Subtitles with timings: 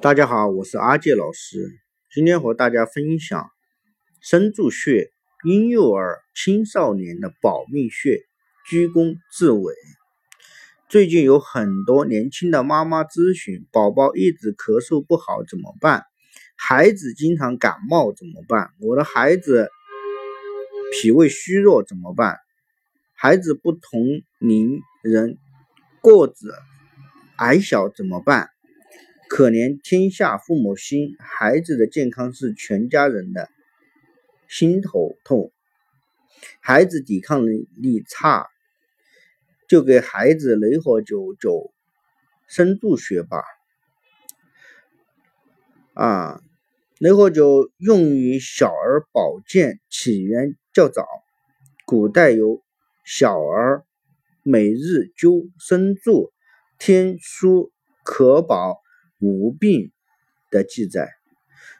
[0.00, 1.80] 大家好，我是阿介老师，
[2.14, 3.50] 今天和大家分享
[4.20, 5.10] 生助穴，
[5.44, 8.20] 婴幼儿、青少年的保命穴，
[8.68, 9.74] 居功至伟。
[10.88, 16.04] 最近有很多年轻的妈妈咨询，宝宝一直咳嗽不好怎么办？
[16.56, 18.70] 孩子经常感冒怎么办？
[18.80, 19.68] 我的孩子
[20.92, 22.38] 脾胃虚弱怎么办？
[23.14, 24.00] 孩子不同
[24.38, 25.38] 龄人
[26.00, 26.54] 个子
[27.36, 28.50] 矮小怎么办？
[29.28, 33.50] 可怜天下父母心，孩子的健康是全家人的
[34.48, 35.52] 心头痛。
[36.60, 38.48] 孩子抵抗力差，
[39.68, 41.72] 就给孩子雷火九九
[42.46, 43.42] 生助穴吧。
[45.92, 46.40] 啊，
[46.98, 51.06] 雷火九用于小儿保健，起源较早，
[51.84, 52.62] 古代有
[53.04, 53.84] 小儿
[54.42, 56.32] 每日灸生助，
[56.78, 57.70] 天书
[58.02, 58.80] 可保。
[59.18, 59.90] 无病
[60.50, 61.08] 的记载，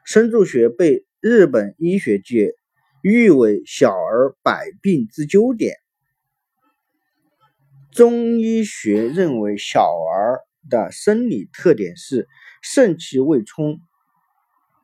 [0.04, 2.54] 生助穴被日本医学界
[3.02, 5.76] 誉为小儿百病之灸点。
[7.92, 12.28] 中医学认为，小儿的生理特点是
[12.62, 13.80] 肾气未充、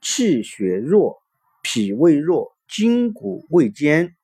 [0.01, 1.23] 气血弱、
[1.63, 4.15] 脾胃弱、筋骨未坚、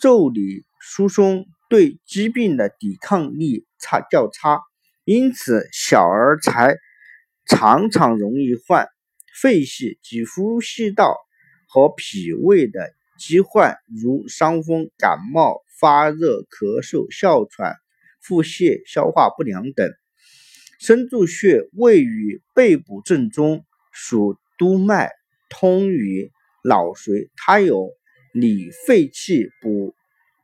[0.00, 4.60] 腠理疏松，对疾病的抵抗力差较差，
[5.04, 6.76] 因此小儿才。
[7.46, 8.88] 常常容易患
[9.40, 11.16] 肺系及呼吸道
[11.68, 17.76] 和脾胃的疾患，如伤风、感冒、发热、咳嗽、哮喘、
[18.20, 19.90] 腹泻、消化不良等。
[20.78, 25.10] 生柱穴位于背部正中，属督脉，
[25.48, 26.30] 通于
[26.64, 27.90] 脑髓，它有
[28.32, 29.94] 理肺气、补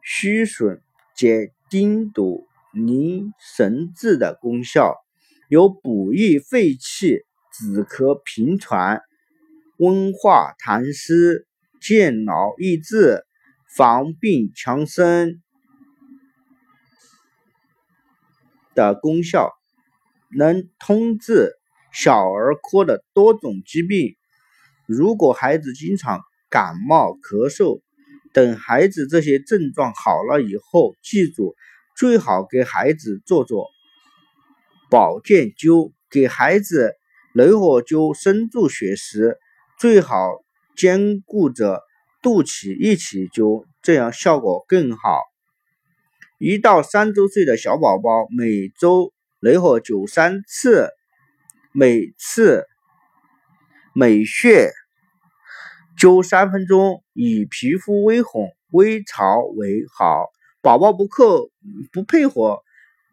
[0.02, 0.80] 虚损、
[1.16, 4.94] 解丁堵、宁神志的功效。
[5.48, 7.22] 有补益肺气、
[7.54, 9.00] 止咳平喘、
[9.78, 11.46] 温化痰湿、
[11.80, 13.24] 健脑益智、
[13.74, 15.42] 防病强身
[18.74, 19.54] 的功效，
[20.36, 21.54] 能通治
[21.94, 24.16] 小儿科的多种疾病。
[24.86, 26.20] 如果孩子经常
[26.50, 27.80] 感冒、咳嗽
[28.34, 31.54] 等，孩子这些症状好了以后，记住
[31.96, 33.70] 最好给孩子做做。
[34.90, 36.94] 保健灸给孩子
[37.34, 39.38] 雷火灸生助穴时，
[39.78, 40.42] 最好
[40.76, 41.82] 兼顾着
[42.22, 45.20] 肚脐一起灸，这样效果更好。
[46.38, 50.88] 一到三周岁的小宝宝，每周雷火灸三次，
[51.72, 52.64] 每次
[53.94, 54.70] 每穴
[55.98, 60.26] 灸三分钟，以皮肤微红微潮为好。
[60.62, 61.50] 宝宝不克
[61.92, 62.62] 不配合。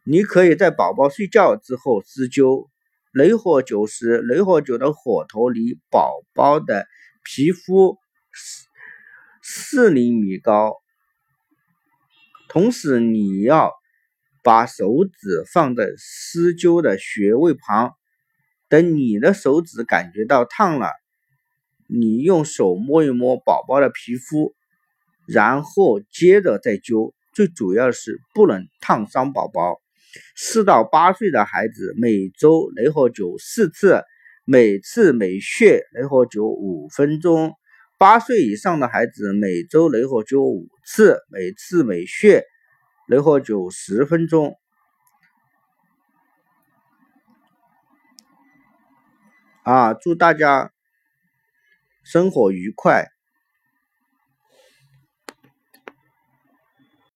[0.08, 2.68] 你可以在宝宝睡觉之后施灸
[3.12, 6.86] 雷火灸时，雷火灸的火头离宝宝的
[7.24, 7.98] 皮肤
[8.32, 8.68] 四
[9.42, 10.76] 四厘米高。
[12.50, 13.74] 同时，你要
[14.44, 17.96] 把手指放在施灸的穴位旁，
[18.70, 20.92] 等你的手指感觉到烫了，
[21.88, 24.54] 你用手摸一摸宝宝的皮肤，
[25.28, 27.14] 然后接着再灸。
[27.34, 29.82] 最主要是不能烫伤宝宝。
[30.36, 34.04] 四到八岁的孩子每周雷火灸四次，
[34.46, 37.52] 每次每穴雷火灸五分钟；
[37.98, 42.44] 八岁以上的孩子每周雷火灸五次，每次每穴
[43.08, 44.56] 雷火灸十分钟。
[49.64, 50.72] 啊，祝大家
[52.04, 53.15] 生活愉快！